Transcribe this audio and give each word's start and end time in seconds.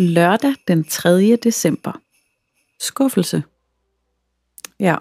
Lørdag 0.00 0.54
den 0.68 0.84
3. 0.84 1.36
december. 1.36 1.92
Skuffelse. 2.80 3.42
Ja, 4.80 4.96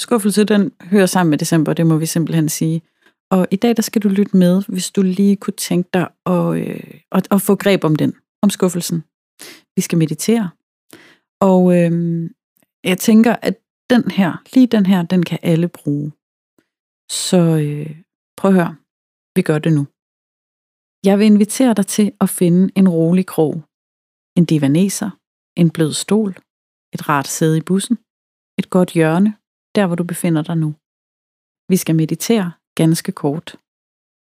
skuffelse 0.00 0.44
den 0.44 0.72
hører 0.82 1.06
sammen 1.06 1.30
med 1.30 1.38
december, 1.38 1.72
det 1.72 1.86
må 1.86 1.96
vi 1.96 2.06
simpelthen 2.06 2.48
sige. 2.48 2.82
Og 3.30 3.48
i 3.50 3.56
dag 3.56 3.76
der 3.76 3.82
skal 3.82 4.02
du 4.02 4.08
lytte 4.08 4.36
med, 4.36 4.62
hvis 4.68 4.90
du 4.90 5.02
lige 5.02 5.36
kunne 5.36 5.54
tænke 5.54 5.90
dig 5.94 6.08
at, 6.26 6.56
øh, 6.56 7.00
at, 7.12 7.28
at 7.30 7.42
få 7.42 7.54
greb 7.54 7.84
om 7.84 7.96
den, 7.96 8.14
om 8.42 8.50
skuffelsen. 8.50 9.04
Vi 9.76 9.82
skal 9.82 9.98
meditere. 9.98 10.50
Og 11.40 11.76
øh, 11.76 12.30
jeg 12.84 12.98
tænker, 12.98 13.36
at 13.42 13.54
den 13.90 14.10
her, 14.10 14.42
lige 14.54 14.66
den 14.66 14.86
her, 14.86 15.02
den 15.02 15.22
kan 15.22 15.38
alle 15.42 15.68
bruge. 15.68 16.12
Så 17.10 17.38
øh, 17.38 17.96
prøv 18.36 18.50
at 18.50 18.54
høre, 18.54 18.76
vi 19.36 19.42
gør 19.42 19.58
det 19.58 19.72
nu. 19.72 19.86
Jeg 21.04 21.18
vil 21.18 21.26
invitere 21.26 21.74
dig 21.74 21.86
til 21.86 22.12
at 22.20 22.28
finde 22.28 22.72
en 22.76 22.88
rolig 22.88 23.26
krog. 23.26 23.65
En 24.38 24.44
divaneser, 24.44 25.10
en 25.60 25.70
blød 25.70 25.92
stol, 25.92 26.32
et 26.94 27.08
rart 27.08 27.28
sæde 27.36 27.58
i 27.58 27.66
bussen, 27.68 27.96
et 28.60 28.70
godt 28.70 28.90
hjørne, 28.92 29.30
der 29.74 29.86
hvor 29.86 29.96
du 29.96 30.04
befinder 30.04 30.42
dig 30.42 30.56
nu. 30.64 30.70
Vi 31.72 31.76
skal 31.76 31.96
meditere 32.02 32.52
ganske 32.80 33.12
kort. 33.12 33.48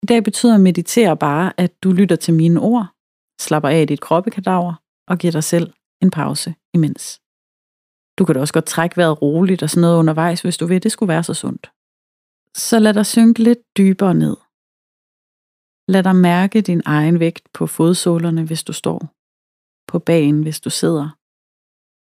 I 0.02 0.06
dag 0.06 0.24
betyder 0.24 0.58
meditere 0.58 1.16
bare, 1.16 1.52
at 1.64 1.82
du 1.82 1.92
lytter 1.92 2.16
til 2.16 2.34
mine 2.34 2.60
ord, 2.60 2.86
slapper 3.40 3.68
af 3.68 3.82
i 3.82 3.84
dit 3.84 4.00
kroppekadaver 4.00 4.74
og 5.10 5.18
giver 5.18 5.32
dig 5.32 5.44
selv 5.44 5.72
en 6.02 6.10
pause 6.10 6.54
imens. 6.74 7.20
Du 8.18 8.24
kan 8.24 8.34
da 8.34 8.40
også 8.40 8.54
godt 8.54 8.66
trække 8.66 8.96
vejret 8.96 9.22
roligt 9.22 9.62
og 9.62 9.70
sådan 9.70 9.80
noget 9.80 9.98
undervejs, 9.98 10.42
hvis 10.42 10.56
du 10.56 10.66
vil, 10.66 10.82
det 10.82 10.92
skulle 10.92 11.08
være 11.08 11.24
så 11.24 11.34
sundt. 11.34 11.64
Så 12.56 12.78
lad 12.78 12.94
dig 12.94 13.06
synke 13.06 13.42
lidt 13.42 13.58
dybere 13.78 14.14
ned. 14.14 14.36
Lad 15.88 16.02
dig 16.02 16.16
mærke 16.16 16.60
din 16.60 16.82
egen 16.84 17.20
vægt 17.20 17.52
på 17.52 17.66
fodsålerne, 17.66 18.44
hvis 18.44 18.64
du 18.64 18.72
står. 18.72 19.15
På 19.90 19.98
bagen, 19.98 20.42
hvis 20.42 20.60
du 20.60 20.70
sidder. 20.70 21.08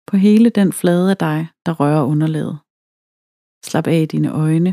På 0.08 0.18
hele 0.18 0.50
den 0.50 0.70
flade 0.80 1.08
af 1.14 1.18
dig, 1.18 1.40
der 1.66 1.74
rører 1.82 2.04
underlaget. 2.12 2.56
Slap 3.70 3.88
af 3.88 4.00
i 4.02 4.12
dine 4.14 4.32
øjne 4.46 4.72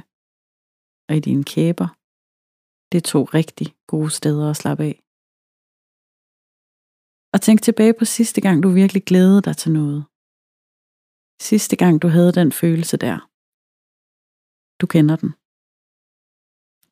og 1.08 1.16
i 1.16 1.20
dine 1.28 1.44
kæber. 1.52 1.88
Det 2.90 2.98
er 2.98 3.10
to 3.14 3.20
rigtig 3.38 3.68
gode 3.92 4.10
steder 4.10 4.46
at 4.50 4.60
slappe 4.62 4.84
af. 4.90 4.96
Og 7.34 7.38
tænk 7.46 7.58
tilbage 7.62 7.94
på 7.98 8.04
sidste 8.04 8.40
gang, 8.40 8.56
du 8.62 8.68
virkelig 8.80 9.02
glædede 9.10 9.42
dig 9.42 9.56
til 9.56 9.72
noget. 9.78 10.00
Sidste 11.48 11.76
gang, 11.82 11.94
du 12.02 12.08
havde 12.16 12.32
den 12.40 12.50
følelse 12.52 12.96
der. 13.06 13.18
Du 14.80 14.86
kender 14.94 15.16
den. 15.22 15.30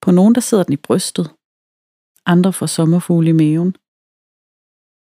På 0.02 0.10
nogen, 0.18 0.34
der 0.34 0.40
sidder 0.48 0.64
den 0.64 0.72
i 0.78 0.84
brystet. 0.86 1.26
Andre 2.32 2.52
får 2.58 2.66
sommerfugle 2.66 3.28
i 3.30 3.38
maven. 3.42 3.72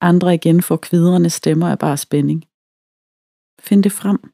Andre 0.01 0.33
igen 0.33 0.61
får 0.61 0.77
kvidrende 0.77 1.29
stemmer 1.29 1.69
af 1.69 1.79
bare 1.79 1.97
spænding. 1.97 2.45
Find 3.59 3.83
det 3.83 3.91
frem. 3.91 4.33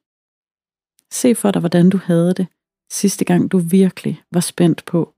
Se 1.11 1.35
for 1.35 1.51
dig, 1.51 1.59
hvordan 1.59 1.89
du 1.89 1.97
havde 1.97 2.33
det, 2.33 2.47
sidste 2.91 3.25
gang 3.25 3.51
du 3.51 3.57
virkelig 3.57 4.23
var 4.31 4.39
spændt 4.39 4.85
på, 4.85 5.13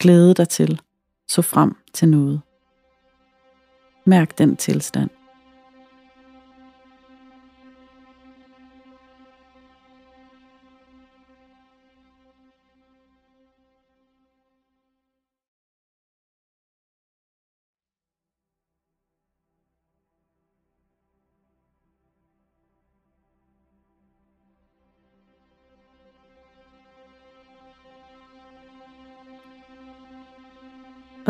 glæde 0.00 0.34
dig 0.34 0.48
til, 0.48 0.80
så 1.28 1.42
frem 1.42 1.76
til 1.92 2.08
noget. 2.08 2.40
Mærk 4.04 4.38
den 4.38 4.56
tilstand. 4.56 5.19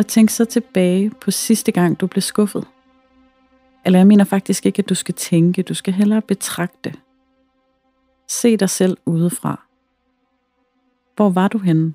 Og 0.00 0.06
tænk 0.06 0.30
så 0.30 0.44
tilbage 0.44 1.10
på 1.10 1.30
sidste 1.30 1.72
gang, 1.72 2.00
du 2.00 2.06
blev 2.06 2.22
skuffet. 2.22 2.68
Eller 3.84 3.98
jeg 3.98 4.06
mener 4.06 4.24
faktisk 4.24 4.66
ikke, 4.66 4.78
at 4.82 4.88
du 4.88 4.94
skal 4.94 5.14
tænke, 5.14 5.62
du 5.62 5.74
skal 5.74 5.94
hellere 5.94 6.22
betragte. 6.22 6.94
Se 8.28 8.56
dig 8.56 8.70
selv 8.70 8.96
udefra. 9.06 9.66
Hvor 11.16 11.30
var 11.30 11.48
du 11.48 11.58
henne? 11.58 11.94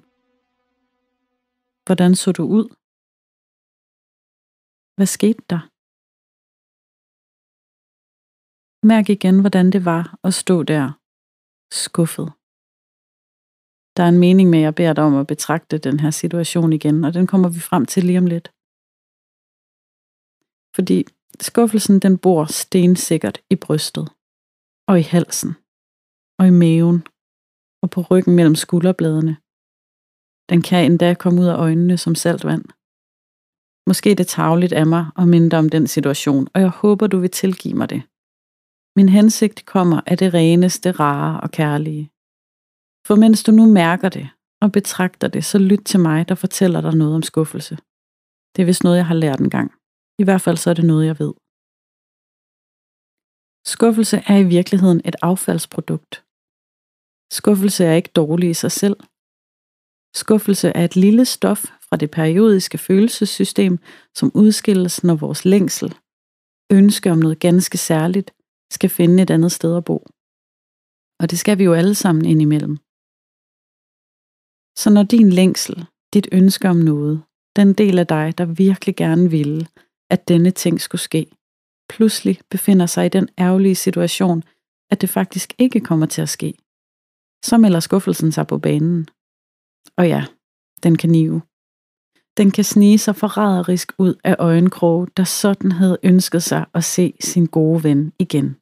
Hvordan 1.86 2.16
så 2.16 2.32
du 2.32 2.44
ud? 2.44 2.76
Hvad 4.96 5.06
skete 5.06 5.44
der? 5.50 5.70
Mærk 8.88 9.10
igen, 9.10 9.42
hvordan 9.42 9.72
det 9.72 9.86
var 9.86 10.20
at 10.24 10.34
stå 10.34 10.64
der, 10.64 10.92
skuffet. 11.72 12.34
Der 13.98 14.04
er 14.04 14.10
en 14.10 14.18
mening 14.18 14.50
med, 14.50 14.60
at 14.60 14.64
jeg 14.64 14.76
beder 14.76 14.94
dig 14.94 15.04
om 15.04 15.16
at 15.16 15.28
betragte 15.28 15.78
den 15.78 16.00
her 16.00 16.12
situation 16.12 16.74
igen, 16.74 17.04
og 17.04 17.14
den 17.14 17.28
kommer 17.28 17.50
vi 17.50 17.60
frem 17.60 17.86
til 17.86 18.04
lige 18.04 18.18
om 18.18 18.26
lidt. 18.26 18.48
Fordi 20.76 21.06
skuffelsen, 21.40 22.00
den 22.00 22.18
bor 22.18 22.46
stensikkert 22.46 23.42
i 23.50 23.56
brystet, 23.56 24.06
og 24.90 25.00
i 25.00 25.06
halsen, 25.14 25.52
og 26.40 26.48
i 26.48 26.56
maven, 26.64 27.00
og 27.84 27.90
på 27.90 28.02
ryggen 28.02 28.36
mellem 28.36 28.56
skulderbladene. 28.56 29.38
Den 30.50 30.62
kan 30.62 30.86
endda 30.86 31.14
komme 31.14 31.42
ud 31.42 31.46
af 31.46 31.58
øjnene 31.58 31.98
som 31.98 32.16
saltvand. 32.16 32.66
Måske 33.88 34.12
er 34.12 34.16
det 34.16 34.28
tavligt 34.28 34.74
af 34.74 34.88
mig 34.88 35.04
at 35.18 35.28
minde 35.28 35.50
dig 35.52 35.60
om 35.60 35.70
den 35.70 35.88
situation, 35.88 36.48
og 36.54 36.62
jeg 36.62 36.70
håber, 36.70 37.08
du 37.08 37.18
vil 37.20 37.32
tilgive 37.32 37.74
mig 37.74 37.90
det. 37.90 38.02
Min 38.98 39.10
hensigt 39.10 39.66
kommer 39.66 40.02
af 40.06 40.18
det 40.18 40.34
reneste, 40.34 40.92
rare 40.92 41.42
og 41.42 41.52
kærlige. 41.52 42.10
For 43.08 43.16
mens 43.16 43.44
du 43.44 43.52
nu 43.52 43.66
mærker 43.82 44.10
det 44.10 44.30
og 44.62 44.72
betragter 44.72 45.28
det, 45.28 45.46
så 45.46 45.58
lyt 45.58 45.84
til 45.86 46.00
mig, 46.00 46.30
der 46.30 46.36
fortæller 46.36 46.82
dig 46.82 46.96
noget 46.96 47.16
om 47.16 47.22
skuffelse. 47.22 47.76
Det 48.54 48.62
er 48.62 48.66
vist 48.66 48.84
noget, 48.84 48.98
jeg 48.98 49.08
har 49.08 49.16
lært 49.16 49.40
en 49.40 49.50
gang. 49.50 49.72
I 50.22 50.24
hvert 50.24 50.42
fald 50.42 50.58
så 50.58 50.70
er 50.70 50.74
det 50.74 50.86
noget, 50.86 51.06
jeg 51.06 51.20
ved. 51.20 51.34
Skuffelse 53.74 54.18
er 54.32 54.38
i 54.44 54.48
virkeligheden 54.58 55.02
et 55.06 55.16
affaldsprodukt. 55.22 56.14
Skuffelse 57.38 57.86
er 57.86 57.94
ikke 57.94 58.16
dårlig 58.16 58.50
i 58.50 58.54
sig 58.64 58.72
selv. 58.72 58.98
Skuffelse 60.16 60.68
er 60.70 60.86
et 60.86 60.96
lille 60.96 61.26
stof 61.26 61.62
fra 61.88 61.96
det 61.98 62.12
periodiske 62.12 62.78
følelsessystem, 62.78 63.74
som 64.16 64.32
udskilles, 64.36 65.04
når 65.04 65.16
vores 65.16 65.46
længsel, 65.46 65.90
ønske 66.72 67.12
om 67.12 67.18
noget 67.18 67.40
ganske 67.40 67.78
særligt, 67.78 68.30
skal 68.72 68.90
finde 68.90 69.24
et 69.24 69.30
andet 69.30 69.52
sted 69.52 69.78
at 69.78 69.86
bo. 69.86 69.98
Og 71.20 71.26
det 71.32 71.40
skal 71.40 71.58
vi 71.58 71.64
jo 71.64 71.74
alle 71.74 71.96
sammen 71.96 72.26
indimellem. 72.26 72.78
Så 74.78 74.90
når 74.90 75.04
din 75.04 75.30
længsel, 75.30 75.86
dit 76.14 76.28
ønske 76.32 76.70
om 76.70 76.76
noget, 76.76 77.24
den 77.56 77.74
del 77.74 78.00
af 78.00 78.08
dig, 78.08 78.38
der 78.38 78.46
virkelig 78.46 78.96
gerne 78.96 79.30
ville, 79.30 79.68
at 80.10 80.28
denne 80.28 80.52
ting 80.52 80.82
skulle 80.82 81.02
ske, 81.02 81.28
pludselig 81.90 82.40
befinder 82.50 82.86
sig 82.86 83.06
i 83.06 83.10
den 83.10 83.30
ærgerlige 83.40 83.76
situation, 83.76 84.44
at 84.92 85.02
det 85.02 85.10
faktisk 85.10 85.54
ikke 85.58 85.80
kommer 85.80 86.06
til 86.06 86.22
at 86.22 86.30
ske, 86.30 86.54
så 87.46 87.58
melder 87.58 87.80
skuffelsen 87.80 88.32
sig 88.32 88.48
på 88.48 88.58
banen. 88.58 89.10
Og 89.98 90.08
ja, 90.08 90.26
den 90.84 90.98
kan 90.98 91.10
nive. 91.10 91.42
Den 92.38 92.52
kan 92.52 92.64
snige 92.64 92.98
sig 92.98 93.16
forræderisk 93.16 93.92
ud 93.98 94.16
af 94.24 94.36
øjenkroge, 94.40 95.08
der 95.18 95.24
sådan 95.24 95.72
havde 95.72 95.98
ønsket 96.04 96.44
sig 96.44 96.66
at 96.74 96.84
se 96.84 97.14
sin 97.20 97.46
gode 97.46 97.84
ven 97.84 98.14
igen. 98.20 98.56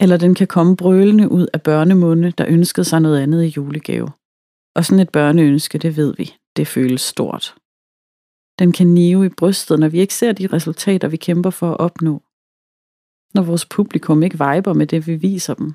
Eller 0.00 0.16
den 0.16 0.34
kan 0.34 0.46
komme 0.46 0.76
brølende 0.76 1.30
ud 1.30 1.46
af 1.52 1.62
børnemunde, 1.62 2.30
der 2.30 2.46
ønskede 2.48 2.84
sig 2.84 3.00
noget 3.00 3.20
andet 3.20 3.44
i 3.44 3.52
julegave. 3.56 4.08
Og 4.76 4.84
sådan 4.84 5.00
et 5.00 5.10
børneønske, 5.10 5.78
det 5.78 5.96
ved 5.96 6.14
vi, 6.16 6.34
det 6.56 6.66
føles 6.66 7.00
stort. 7.00 7.54
Den 8.58 8.72
kan 8.72 8.86
nive 8.86 9.26
i 9.26 9.28
brystet, 9.28 9.78
når 9.78 9.88
vi 9.88 10.00
ikke 10.00 10.14
ser 10.14 10.32
de 10.32 10.46
resultater, 10.46 11.08
vi 11.08 11.16
kæmper 11.16 11.50
for 11.50 11.70
at 11.70 11.80
opnå. 11.80 12.22
Når 13.34 13.42
vores 13.42 13.66
publikum 13.66 14.22
ikke 14.22 14.38
viber 14.38 14.72
med 14.74 14.86
det, 14.86 15.06
vi 15.06 15.16
viser 15.16 15.54
dem. 15.54 15.74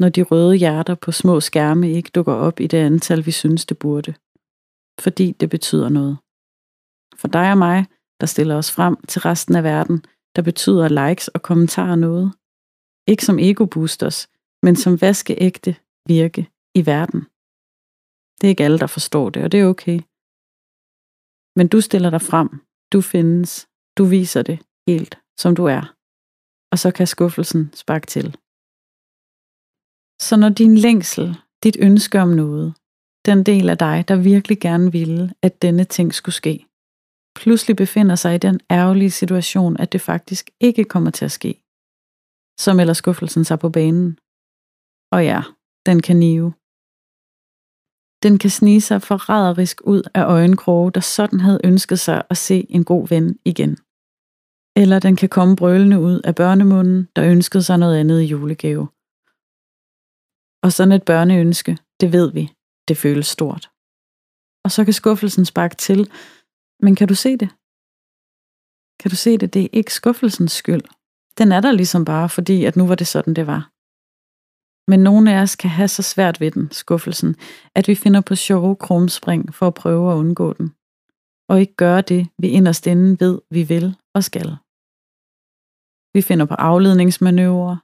Når 0.00 0.08
de 0.08 0.22
røde 0.22 0.56
hjerter 0.56 0.94
på 0.94 1.12
små 1.12 1.40
skærme 1.40 1.92
ikke 1.92 2.10
dukker 2.14 2.32
op 2.32 2.60
i 2.60 2.66
det 2.66 2.78
antal, 2.78 3.26
vi 3.26 3.30
synes, 3.30 3.66
det 3.66 3.78
burde. 3.78 4.14
Fordi 5.00 5.32
det 5.32 5.50
betyder 5.50 5.88
noget. 5.88 6.18
For 7.16 7.28
dig 7.28 7.50
og 7.52 7.58
mig, 7.58 7.86
der 8.20 8.26
stiller 8.26 8.56
os 8.56 8.72
frem 8.72 8.96
til 8.96 9.20
resten 9.20 9.56
af 9.56 9.64
verden, 9.64 10.04
der 10.36 10.42
betyder 10.42 11.08
likes 11.08 11.28
og 11.28 11.42
kommentarer 11.42 11.96
noget. 11.96 12.32
Ikke 13.06 13.24
som 13.24 13.38
ego-boosters, 13.38 14.26
men 14.62 14.76
som 14.76 15.00
vaskeægte 15.00 15.76
virke 16.06 16.48
i 16.74 16.86
verden. 16.86 17.26
Det 18.40 18.46
er 18.46 18.50
ikke 18.50 18.64
alle, 18.64 18.78
der 18.78 18.86
forstår 18.86 19.30
det, 19.30 19.44
og 19.44 19.52
det 19.52 19.60
er 19.60 19.66
okay. 19.66 20.00
Men 21.56 21.68
du 21.68 21.80
stiller 21.80 22.10
dig 22.10 22.22
frem, 22.22 22.48
du 22.92 23.00
findes, 23.00 23.68
du 23.98 24.04
viser 24.04 24.42
det 24.42 24.58
helt, 24.88 25.18
som 25.38 25.56
du 25.56 25.64
er. 25.64 25.94
Og 26.72 26.78
så 26.78 26.90
kan 26.90 27.06
skuffelsen 27.06 27.72
sparke 27.74 28.06
til. 28.06 28.36
Så 30.26 30.36
når 30.36 30.48
din 30.48 30.76
længsel, 30.76 31.36
dit 31.64 31.76
ønske 31.80 32.20
om 32.20 32.28
noget, 32.28 32.74
den 33.26 33.46
del 33.46 33.68
af 33.68 33.78
dig, 33.78 34.04
der 34.08 34.16
virkelig 34.16 34.60
gerne 34.60 34.92
ville, 34.92 35.34
at 35.42 35.62
denne 35.62 35.84
ting 35.84 36.14
skulle 36.14 36.34
ske, 36.34 36.66
pludselig 37.34 37.76
befinder 37.76 38.14
sig 38.14 38.34
i 38.34 38.38
den 38.38 38.60
ærgerlige 38.70 39.10
situation, 39.10 39.76
at 39.76 39.92
det 39.92 40.00
faktisk 40.00 40.50
ikke 40.60 40.84
kommer 40.84 41.10
til 41.10 41.24
at 41.24 41.32
ske, 41.32 41.52
så 42.60 42.74
melder 42.74 42.94
skuffelsen 42.94 43.44
sig 43.44 43.58
på 43.58 43.68
banen. 43.68 44.18
Og 45.12 45.24
ja, 45.24 45.42
den 45.86 46.02
kan 46.02 46.16
nive. 46.16 46.52
Den 48.22 48.38
kan 48.38 48.50
snige 48.50 48.80
sig 48.80 49.02
forræderisk 49.02 49.80
ud 49.84 50.02
af 50.14 50.24
øjenkroge, 50.24 50.92
der 50.92 51.00
sådan 51.00 51.40
havde 51.40 51.60
ønsket 51.64 52.00
sig 52.00 52.22
at 52.30 52.36
se 52.36 52.66
en 52.68 52.84
god 52.84 53.08
ven 53.08 53.38
igen. 53.44 53.78
Eller 54.76 54.98
den 54.98 55.16
kan 55.16 55.28
komme 55.28 55.56
brølende 55.56 56.00
ud 56.00 56.20
af 56.24 56.34
børnemunden, 56.34 57.08
der 57.16 57.30
ønskede 57.30 57.62
sig 57.62 57.78
noget 57.78 57.96
andet 58.00 58.20
i 58.20 58.24
julegave. 58.24 58.88
Og 60.64 60.72
sådan 60.72 60.92
et 60.92 61.04
børneønske, 61.04 61.78
det 62.00 62.12
ved 62.12 62.32
vi, 62.32 62.44
det 62.88 62.96
føles 62.96 63.26
stort. 63.26 63.70
Og 64.64 64.70
så 64.70 64.84
kan 64.84 64.92
skuffelsen 64.92 65.44
sparke 65.44 65.76
til, 65.76 66.00
men 66.84 66.94
kan 66.94 67.08
du 67.08 67.14
se 67.14 67.36
det? 67.42 67.50
Kan 69.00 69.10
du 69.10 69.16
se 69.16 69.38
det? 69.38 69.54
Det 69.54 69.64
er 69.64 69.68
ikke 69.72 69.94
skuffelsens 69.94 70.52
skyld. 70.52 70.84
Den 71.38 71.52
er 71.52 71.60
der 71.60 71.72
ligesom 71.72 72.04
bare, 72.04 72.28
fordi 72.28 72.64
at 72.64 72.76
nu 72.76 72.86
var 72.86 72.94
det 72.94 73.06
sådan, 73.06 73.34
det 73.34 73.46
var. 73.46 73.62
Men 74.90 75.00
nogle 75.00 75.34
af 75.34 75.42
os 75.42 75.56
kan 75.56 75.70
have 75.70 75.88
så 75.88 76.02
svært 76.02 76.40
ved 76.40 76.50
den, 76.50 76.70
skuffelsen, 76.70 77.36
at 77.74 77.88
vi 77.88 77.94
finder 77.94 78.20
på 78.20 78.34
sjove 78.34 78.76
krumspring 78.76 79.54
for 79.54 79.66
at 79.66 79.74
prøve 79.74 80.12
at 80.12 80.16
undgå 80.16 80.52
den. 80.52 80.68
Og 81.50 81.60
ikke 81.60 81.74
gøre 81.74 82.00
det, 82.00 82.22
vi 82.42 82.48
inderst 82.48 82.86
inde 82.86 83.20
ved, 83.20 83.34
vi 83.50 83.62
vil 83.62 83.86
og 84.16 84.24
skal. 84.24 84.48
Vi 86.14 86.20
finder 86.28 86.46
på 86.50 86.54
afledningsmanøvrer. 86.54 87.76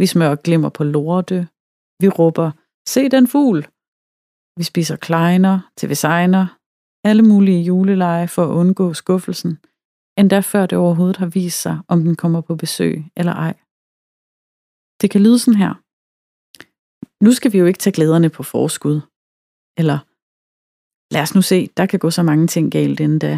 Vi 0.00 0.06
smører 0.06 0.36
glimmer 0.36 0.68
på 0.68 0.84
lorte. 0.84 1.48
Vi 2.02 2.08
råber, 2.08 2.50
se 2.88 3.08
den 3.08 3.26
fugl. 3.28 3.60
Vi 4.58 4.64
spiser 4.70 4.96
kleiner 4.96 5.56
til 5.76 5.88
designer. 5.88 6.46
Alle 7.08 7.22
mulige 7.22 7.64
juleleje 7.64 8.28
for 8.28 8.44
at 8.44 8.54
undgå 8.60 8.94
skuffelsen, 8.94 9.52
endda 10.20 10.40
før 10.40 10.66
det 10.66 10.78
overhovedet 10.78 11.16
har 11.16 11.26
vist 11.26 11.60
sig, 11.62 11.76
om 11.88 11.98
den 12.04 12.16
kommer 12.16 12.40
på 12.40 12.54
besøg 12.56 13.04
eller 13.16 13.34
ej. 13.46 13.54
Det 15.00 15.10
kan 15.10 15.22
lyde 15.22 15.38
sådan 15.38 15.60
her. 15.64 15.74
Nu 17.24 17.32
skal 17.32 17.52
vi 17.52 17.58
jo 17.58 17.66
ikke 17.66 17.78
tage 17.78 17.96
glæderne 17.98 18.30
på 18.30 18.42
forskud. 18.42 18.96
Eller, 19.80 19.98
lad 21.14 21.22
os 21.22 21.34
nu 21.34 21.42
se, 21.42 21.58
der 21.76 21.86
kan 21.86 21.98
gå 21.98 22.10
så 22.10 22.22
mange 22.22 22.46
ting 22.46 22.72
galt 22.72 23.00
inden 23.00 23.18
da. 23.18 23.34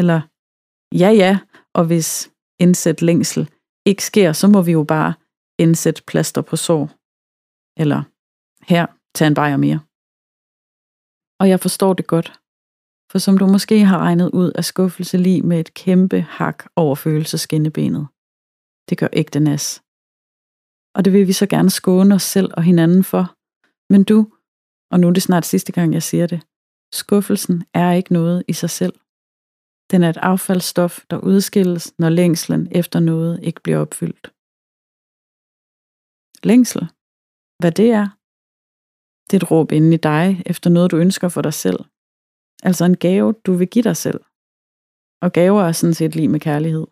Eller, 0.00 0.20
ja 1.02 1.10
ja, 1.22 1.32
og 1.78 1.84
hvis 1.86 2.08
indsæt 2.64 3.02
længsel 3.02 3.42
ikke 3.90 4.04
sker, 4.10 4.32
så 4.32 4.46
må 4.48 4.62
vi 4.62 4.72
jo 4.72 4.84
bare 4.84 5.14
indsætte 5.64 6.02
plaster 6.10 6.42
på 6.42 6.56
sår. 6.56 6.84
Eller, 7.82 8.00
her, 8.72 8.84
tag 9.16 9.26
en 9.26 9.38
bajer 9.40 9.58
mere. 9.66 9.80
Og 11.40 11.48
jeg 11.48 11.60
forstår 11.60 11.92
det 11.94 12.06
godt. 12.06 12.28
For 13.12 13.18
som 13.18 13.38
du 13.38 13.46
måske 13.46 13.84
har 13.84 13.98
regnet 13.98 14.30
ud, 14.40 14.52
er 14.54 14.62
skuffelse 14.62 15.16
lige 15.18 15.42
med 15.42 15.60
et 15.60 15.74
kæmpe 15.74 16.20
hak 16.20 16.58
over 16.76 16.94
følelseskindebenet. 16.94 18.04
Det 18.88 18.98
gør 18.98 19.08
ægte 19.12 19.40
nas 19.40 19.82
og 20.94 21.04
det 21.04 21.12
vil 21.12 21.26
vi 21.26 21.32
så 21.32 21.46
gerne 21.46 21.70
skåne 21.70 22.14
os 22.14 22.22
selv 22.22 22.50
og 22.56 22.62
hinanden 22.62 23.04
for. 23.04 23.24
Men 23.92 24.04
du, 24.04 24.18
og 24.92 25.00
nu 25.00 25.08
er 25.08 25.12
det 25.12 25.22
snart 25.22 25.46
sidste 25.46 25.72
gang, 25.72 25.94
jeg 25.94 26.02
siger 26.02 26.26
det, 26.26 26.40
skuffelsen 27.00 27.64
er 27.74 27.92
ikke 27.92 28.12
noget 28.12 28.44
i 28.48 28.52
sig 28.52 28.70
selv. 28.70 28.94
Den 29.90 30.02
er 30.02 30.10
et 30.10 30.16
affaldsstof, 30.16 30.94
der 31.10 31.18
udskilles, 31.18 31.98
når 31.98 32.08
længslen 32.08 32.68
efter 32.70 33.00
noget 33.00 33.42
ikke 33.42 33.60
bliver 33.64 33.78
opfyldt. 33.78 34.24
Længsel. 36.50 36.82
Hvad 37.60 37.72
det 37.72 37.90
er? 38.00 38.06
Det 39.26 39.34
er 39.36 39.40
et 39.42 39.50
råb 39.50 39.72
inden 39.72 39.92
i 39.92 39.96
dig 39.96 40.42
efter 40.46 40.70
noget, 40.70 40.90
du 40.90 40.96
ønsker 40.96 41.28
for 41.28 41.42
dig 41.42 41.54
selv. 41.54 41.80
Altså 42.62 42.84
en 42.84 42.96
gave, 42.96 43.32
du 43.46 43.52
vil 43.52 43.68
give 43.68 43.82
dig 43.90 43.96
selv. 43.96 44.20
Og 45.24 45.32
gaver 45.32 45.62
er 45.62 45.72
sådan 45.72 45.94
set 45.94 46.14
lige 46.16 46.28
med 46.28 46.40
kærlighed. 46.40 46.86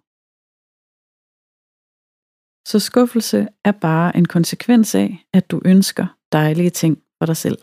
Så 2.70 2.78
skuffelse 2.78 3.48
er 3.64 3.72
bare 3.72 4.16
en 4.16 4.24
konsekvens 4.24 4.94
af, 4.94 5.26
at 5.32 5.50
du 5.50 5.62
ønsker 5.64 6.06
dejlige 6.32 6.70
ting 6.70 7.02
for 7.18 7.26
dig 7.26 7.36
selv. 7.36 7.58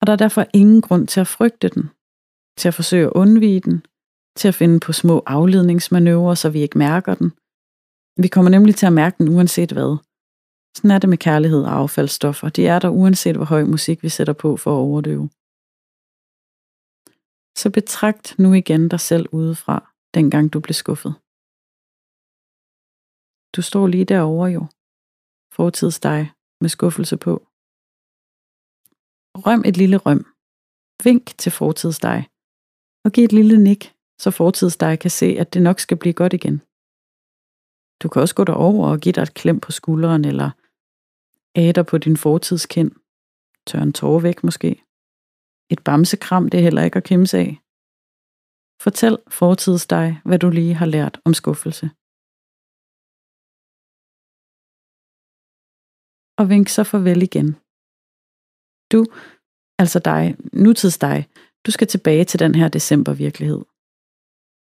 Og 0.00 0.06
der 0.06 0.12
er 0.12 0.16
derfor 0.16 0.46
ingen 0.54 0.80
grund 0.80 1.06
til 1.08 1.20
at 1.20 1.26
frygte 1.26 1.68
den, 1.68 1.90
til 2.58 2.68
at 2.68 2.74
forsøge 2.74 3.06
at 3.06 3.12
undvige 3.12 3.60
den, 3.60 3.86
til 4.36 4.48
at 4.48 4.54
finde 4.54 4.80
på 4.80 4.92
små 4.92 5.22
afledningsmanøvrer, 5.26 6.34
så 6.34 6.50
vi 6.50 6.60
ikke 6.60 6.78
mærker 6.78 7.14
den. 7.14 7.30
Vi 8.22 8.28
kommer 8.28 8.50
nemlig 8.50 8.74
til 8.76 8.86
at 8.86 8.92
mærke 8.92 9.16
den 9.18 9.28
uanset 9.28 9.72
hvad. 9.72 9.96
Sådan 10.76 10.90
er 10.90 10.98
det 10.98 11.08
med 11.08 11.18
kærlighed 11.18 11.62
og 11.62 11.72
affaldsstoffer. 11.72 12.48
De 12.48 12.66
er 12.66 12.78
der 12.78 12.88
uanset 12.88 13.36
hvor 13.36 13.44
høj 13.44 13.64
musik 13.64 14.02
vi 14.02 14.08
sætter 14.08 14.32
på 14.32 14.56
for 14.56 14.70
at 14.70 14.82
overdøve. 14.88 15.28
Så 17.58 17.70
betragt 17.70 18.38
nu 18.38 18.52
igen 18.52 18.88
dig 18.88 19.00
selv 19.00 19.26
udefra, 19.32 19.92
dengang 20.14 20.52
du 20.52 20.60
blev 20.60 20.74
skuffet. 20.74 21.14
Du 23.56 23.62
står 23.62 23.86
lige 23.86 24.04
derovre 24.04 24.48
jo. 24.56 24.62
Fortids 25.56 26.00
dig 26.00 26.20
med 26.60 26.68
skuffelse 26.76 27.16
på. 27.16 27.32
Røm 29.44 29.62
et 29.70 29.76
lille 29.76 29.96
røm. 29.96 30.22
Vink 31.04 31.24
til 31.38 31.52
fortids 31.52 31.98
dig. 31.98 32.18
Og 33.04 33.10
giv 33.12 33.24
et 33.24 33.32
lille 33.32 33.58
nik, 33.68 33.82
så 34.22 34.30
fortids 34.30 34.76
dig 34.76 34.98
kan 34.98 35.10
se, 35.10 35.26
at 35.42 35.54
det 35.54 35.62
nok 35.62 35.78
skal 35.80 35.96
blive 35.96 36.12
godt 36.12 36.32
igen. 36.32 36.56
Du 38.02 38.08
kan 38.08 38.22
også 38.22 38.34
gå 38.34 38.44
derover 38.44 38.88
og 38.92 39.00
give 39.00 39.12
dig 39.12 39.22
et 39.22 39.34
klem 39.34 39.60
på 39.60 39.72
skulderen, 39.72 40.24
eller 40.24 40.50
æder 41.56 41.82
på 41.82 41.98
din 41.98 42.16
fortidskind. 42.16 42.90
Tør 43.66 43.82
en 43.82 43.92
tårer 43.92 44.20
væk 44.20 44.44
måske. 44.44 44.70
Et 45.72 45.84
bamsekram, 45.84 46.48
det 46.48 46.58
er 46.58 46.62
heller 46.62 46.82
ikke 46.82 46.96
at 46.96 47.04
kæmpe 47.04 47.36
af. 47.36 47.58
Fortæl 48.82 49.18
fortids 49.28 49.86
dig, 49.86 50.20
hvad 50.24 50.38
du 50.38 50.50
lige 50.50 50.74
har 50.74 50.86
lært 50.86 51.20
om 51.24 51.34
skuffelse. 51.34 51.90
Og 56.40 56.48
vink 56.48 56.68
så 56.68 56.84
farvel 56.84 57.22
igen. 57.22 57.48
Du, 58.92 59.00
altså 59.78 59.98
dig, 59.98 60.36
nutids 60.52 60.98
dig, 60.98 61.18
du 61.66 61.70
skal 61.70 61.86
tilbage 61.86 62.24
til 62.24 62.38
den 62.40 62.54
her 62.54 62.68
decembervirkelighed. 62.68 63.62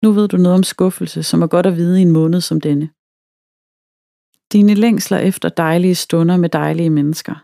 Nu 0.04 0.12
ved 0.18 0.28
du 0.28 0.38
noget 0.38 0.58
om 0.58 0.64
skuffelse, 0.64 1.24
som 1.24 1.42
er 1.42 1.48
godt 1.48 1.66
at 1.66 1.76
vide 1.76 2.00
i 2.00 2.02
en 2.02 2.12
måned 2.12 2.42
som 2.42 2.62
denne. 2.62 2.88
Dine 4.54 4.74
længsler 4.74 5.18
efter 5.18 5.50
dejlige 5.50 5.96
stunder 5.96 6.38
med 6.38 6.50
dejlige 6.50 6.90
mennesker. 6.90 7.36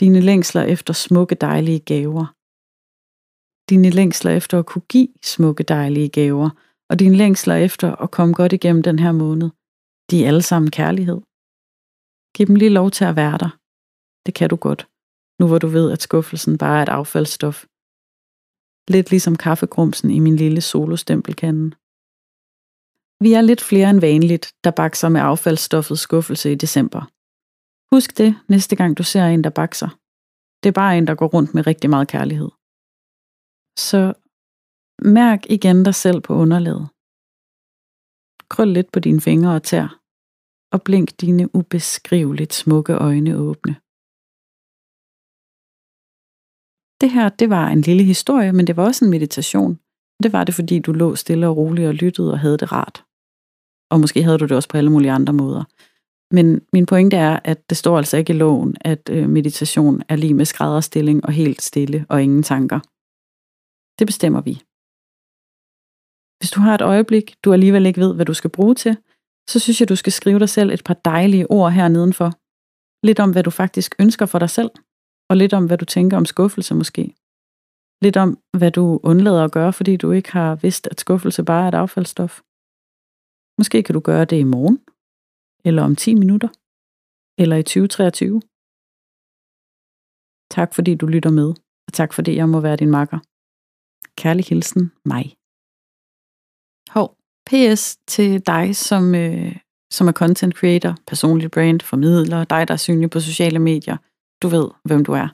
Dine 0.00 0.20
længsler 0.20 0.62
efter 0.62 0.92
smukke 0.94 1.34
dejlige 1.34 1.80
gaver. 1.80 2.26
Dine 3.70 3.90
længsler 3.90 4.32
efter 4.32 4.58
at 4.58 4.66
kunne 4.66 4.88
give 4.94 5.08
smukke 5.22 5.62
dejlige 5.62 6.08
gaver. 6.08 6.50
Og 6.90 6.98
dine 6.98 7.16
længsler 7.16 7.54
efter 7.54 7.96
at 7.96 8.10
komme 8.10 8.34
godt 8.34 8.52
igennem 8.52 8.82
den 8.82 8.98
her 8.98 9.12
måned. 9.12 9.50
De 10.10 10.24
er 10.24 10.28
alle 10.28 10.42
sammen 10.42 10.70
kærlighed. 10.70 11.20
Giv 12.34 12.46
dem 12.46 12.56
lige 12.56 12.70
lov 12.70 12.90
til 12.90 13.04
at 13.04 13.16
være 13.16 13.38
der. 13.38 13.58
Det 14.26 14.34
kan 14.34 14.50
du 14.50 14.56
godt, 14.56 14.88
nu 15.40 15.46
hvor 15.46 15.58
du 15.58 15.66
ved, 15.66 15.92
at 15.92 16.02
skuffelsen 16.02 16.58
bare 16.58 16.78
er 16.78 16.82
et 16.82 16.88
affaldsstof. 16.88 17.64
Lidt 18.88 19.10
ligesom 19.10 19.36
kaffegrumsen 19.36 20.10
i 20.10 20.18
min 20.18 20.36
lille 20.36 20.60
solostempelkande. 20.60 21.76
Vi 23.20 23.32
er 23.32 23.40
lidt 23.40 23.60
flere 23.60 23.90
end 23.90 24.00
vanligt, 24.00 24.52
der 24.64 24.70
bakser 24.70 25.08
med 25.08 25.20
affaldsstoffet 25.20 25.98
skuffelse 25.98 26.52
i 26.52 26.54
december. 26.54 27.02
Husk 27.94 28.18
det 28.18 28.34
næste 28.48 28.76
gang 28.76 28.98
du 28.98 29.02
ser 29.02 29.24
en, 29.24 29.44
der 29.44 29.50
bakser. 29.50 29.88
Det 30.62 30.68
er 30.68 30.72
bare 30.72 30.98
en, 30.98 31.06
der 31.06 31.14
går 31.14 31.26
rundt 31.26 31.54
med 31.54 31.66
rigtig 31.66 31.90
meget 31.90 32.08
kærlighed. 32.08 32.50
Så 33.78 34.12
mærk 35.02 35.50
igen 35.50 35.84
dig 35.84 35.94
selv 35.94 36.20
på 36.20 36.34
underlaget. 36.34 36.88
Krøl 38.48 38.68
lidt 38.68 38.92
på 38.92 39.00
dine 39.00 39.20
fingre 39.20 39.54
og 39.54 39.62
tær 39.62 40.03
og 40.74 40.82
blink 40.82 41.08
dine 41.20 41.54
ubeskriveligt 41.54 42.54
smukke 42.54 42.94
øjne 42.94 43.36
åbne. 43.36 43.74
Det 47.00 47.10
her, 47.16 47.28
det 47.28 47.50
var 47.50 47.66
en 47.68 47.80
lille 47.80 48.04
historie, 48.04 48.52
men 48.52 48.66
det 48.66 48.76
var 48.76 48.84
også 48.84 49.04
en 49.04 49.10
meditation. 49.10 49.78
Det 50.22 50.32
var 50.32 50.44
det, 50.44 50.54
fordi 50.54 50.78
du 50.78 50.92
lå 50.92 51.16
stille 51.16 51.48
og 51.48 51.56
roligt 51.56 51.88
og 51.88 51.94
lyttede 51.94 52.32
og 52.32 52.38
havde 52.38 52.58
det 52.58 52.72
rart. 52.72 53.04
Og 53.90 54.00
måske 54.00 54.22
havde 54.22 54.38
du 54.38 54.44
det 54.44 54.56
også 54.56 54.68
på 54.68 54.76
alle 54.76 54.90
mulige 54.90 55.12
andre 55.12 55.32
måder. 55.32 55.64
Men 56.34 56.60
min 56.72 56.86
pointe 56.86 57.16
er, 57.16 57.40
at 57.44 57.70
det 57.70 57.76
står 57.76 57.96
altså 57.98 58.16
ikke 58.16 58.32
i 58.32 58.36
loven, 58.36 58.76
at 58.80 59.08
øh, 59.10 59.28
meditation 59.28 60.02
er 60.08 60.16
lige 60.16 60.34
med 60.34 60.44
skrædderstilling 60.44 61.24
og 61.24 61.32
helt 61.32 61.62
stille 61.62 62.06
og 62.08 62.22
ingen 62.22 62.42
tanker. 62.42 62.80
Det 63.98 64.06
bestemmer 64.06 64.40
vi. 64.40 64.54
Hvis 66.38 66.50
du 66.50 66.60
har 66.60 66.74
et 66.74 66.82
øjeblik, 66.82 67.34
du 67.44 67.52
alligevel 67.52 67.86
ikke 67.86 68.00
ved, 68.00 68.14
hvad 68.14 68.26
du 68.26 68.34
skal 68.34 68.50
bruge 68.50 68.74
til, 68.74 68.96
så 69.50 69.58
synes 69.60 69.80
jeg, 69.80 69.88
du 69.88 69.96
skal 69.96 70.12
skrive 70.12 70.38
dig 70.38 70.48
selv 70.48 70.70
et 70.70 70.84
par 70.84 70.94
dejlige 70.94 71.50
ord 71.50 71.72
her 71.72 71.88
nedenfor. 71.88 72.30
Lidt 73.06 73.20
om, 73.20 73.30
hvad 73.32 73.42
du 73.42 73.50
faktisk 73.50 73.94
ønsker 74.00 74.26
for 74.26 74.38
dig 74.38 74.50
selv, 74.50 74.70
og 75.30 75.36
lidt 75.36 75.52
om, 75.58 75.66
hvad 75.66 75.78
du 75.78 75.84
tænker 75.84 76.16
om 76.16 76.24
skuffelse 76.24 76.74
måske. 76.74 77.14
Lidt 78.04 78.16
om, 78.16 78.30
hvad 78.58 78.70
du 78.70 79.00
undlader 79.02 79.44
at 79.44 79.52
gøre, 79.52 79.72
fordi 79.72 79.96
du 79.96 80.10
ikke 80.12 80.32
har 80.32 80.54
vidst, 80.54 80.86
at 80.86 81.00
skuffelse 81.00 81.44
bare 81.44 81.64
er 81.64 81.68
et 81.68 81.74
affaldsstof. 81.74 82.40
Måske 83.58 83.82
kan 83.82 83.94
du 83.94 84.00
gøre 84.00 84.24
det 84.24 84.38
i 84.44 84.50
morgen, 84.54 84.78
eller 85.64 85.82
om 85.82 85.96
10 85.96 86.14
minutter, 86.14 86.50
eller 87.42 87.56
i 87.56 87.62
2023. 87.62 88.42
Tak 90.50 90.74
fordi 90.74 90.94
du 90.94 91.06
lytter 91.06 91.30
med, 91.30 91.48
og 91.86 91.92
tak 91.92 92.12
fordi 92.12 92.32
jeg 92.36 92.48
må 92.48 92.60
være 92.60 92.76
din 92.76 92.90
makker. 92.90 93.18
Kærlig 94.22 94.44
hilsen 94.44 94.92
mig. 95.12 95.26
PS 97.46 97.96
til 98.06 98.46
dig, 98.46 98.76
som, 98.76 99.14
øh, 99.14 99.56
som 99.92 100.08
er 100.08 100.12
content 100.12 100.54
creator, 100.54 100.96
personlig 101.06 101.50
brand, 101.50 101.80
formidler, 101.80 102.44
dig, 102.44 102.68
der 102.68 102.74
er 102.74 102.78
synlig 102.78 103.10
på 103.10 103.20
sociale 103.20 103.58
medier. 103.58 103.96
Du 104.42 104.48
ved, 104.48 104.70
hvem 104.84 105.04
du 105.04 105.12
er. 105.12 105.28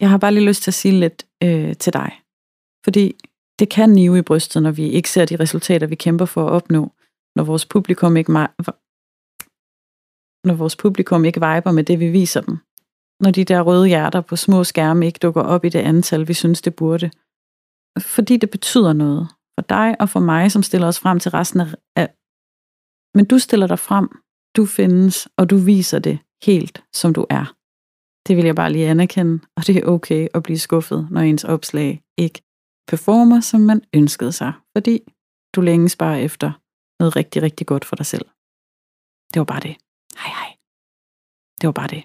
Jeg 0.00 0.10
har 0.10 0.18
bare 0.18 0.34
lige 0.34 0.46
lyst 0.46 0.62
til 0.62 0.70
at 0.70 0.74
sige 0.74 1.00
lidt 1.00 1.26
øh, 1.42 1.76
til 1.76 1.92
dig. 1.92 2.20
Fordi 2.84 3.16
det 3.58 3.70
kan 3.70 3.90
nive 3.90 4.18
i 4.18 4.22
brystet, 4.22 4.62
når 4.62 4.70
vi 4.70 4.88
ikke 4.88 5.10
ser 5.10 5.24
de 5.24 5.36
resultater, 5.36 5.86
vi 5.86 5.94
kæmper 5.94 6.24
for 6.24 6.46
at 6.46 6.52
opnå. 6.52 6.92
Når 7.36 7.44
vores 7.44 7.66
publikum 7.66 8.16
ikke, 8.16 8.32
når 10.44 10.54
vores 10.54 10.76
publikum 10.76 11.24
ikke 11.24 11.40
viber 11.40 11.72
med 11.72 11.84
det, 11.84 12.00
vi 12.00 12.08
viser 12.10 12.40
dem. 12.40 12.58
Når 13.20 13.30
de 13.30 13.44
der 13.44 13.60
røde 13.60 13.88
hjerter 13.88 14.20
på 14.20 14.36
små 14.36 14.64
skærme 14.64 15.06
ikke 15.06 15.18
dukker 15.18 15.42
op 15.42 15.64
i 15.64 15.68
det 15.68 15.78
antal, 15.78 16.28
vi 16.28 16.34
synes, 16.34 16.62
det 16.62 16.74
burde. 16.74 17.10
Fordi 18.00 18.36
det 18.36 18.50
betyder 18.50 18.92
noget 18.92 19.28
for 19.56 19.62
dig 19.62 20.00
og 20.00 20.08
for 20.08 20.20
mig, 20.20 20.52
som 20.52 20.62
stiller 20.62 20.88
os 20.88 21.00
frem 21.00 21.20
til 21.20 21.30
resten 21.30 21.60
af... 21.96 22.06
Men 23.16 23.24
du 23.24 23.38
stiller 23.38 23.66
dig 23.66 23.78
frem, 23.78 24.08
du 24.56 24.66
findes, 24.66 25.28
og 25.38 25.50
du 25.50 25.56
viser 25.56 25.98
det 25.98 26.18
helt, 26.42 26.84
som 26.92 27.14
du 27.14 27.26
er. 27.30 27.46
Det 28.26 28.36
vil 28.36 28.44
jeg 28.44 28.56
bare 28.56 28.72
lige 28.72 28.88
anerkende, 28.88 29.34
og 29.56 29.66
det 29.66 29.76
er 29.76 29.86
okay 29.86 30.28
at 30.34 30.42
blive 30.42 30.58
skuffet, 30.58 31.08
når 31.10 31.20
ens 31.20 31.44
opslag 31.44 32.02
ikke 32.18 32.42
performer, 32.90 33.40
som 33.40 33.60
man 33.60 33.80
ønskede 33.94 34.32
sig, 34.32 34.52
fordi 34.76 35.00
du 35.54 35.60
længes 35.60 35.96
bare 35.96 36.22
efter 36.22 36.48
noget 37.00 37.16
rigtig, 37.16 37.42
rigtig 37.42 37.66
godt 37.66 37.84
for 37.84 37.96
dig 37.96 38.06
selv. 38.06 38.26
Det 39.32 39.38
var 39.40 39.44
bare 39.44 39.60
det. 39.60 39.76
Hej 40.20 40.30
hej. 40.38 40.50
Det 41.60 41.66
var 41.66 41.72
bare 41.80 41.92
det. 41.96 42.02